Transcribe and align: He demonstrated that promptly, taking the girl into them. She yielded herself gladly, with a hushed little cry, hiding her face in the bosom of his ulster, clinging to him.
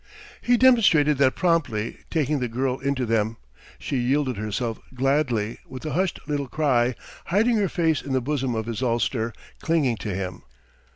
He 0.41 0.57
demonstrated 0.57 1.19
that 1.19 1.35
promptly, 1.35 1.99
taking 2.09 2.39
the 2.39 2.47
girl 2.47 2.79
into 2.79 3.05
them. 3.05 3.37
She 3.77 3.97
yielded 3.97 4.35
herself 4.35 4.79
gladly, 4.95 5.59
with 5.67 5.85
a 5.85 5.93
hushed 5.93 6.19
little 6.27 6.47
cry, 6.47 6.95
hiding 7.25 7.57
her 7.57 7.69
face 7.69 8.01
in 8.01 8.11
the 8.11 8.19
bosom 8.19 8.55
of 8.55 8.65
his 8.65 8.81
ulster, 8.81 9.31
clinging 9.61 9.97
to 9.97 10.15
him. 10.15 10.41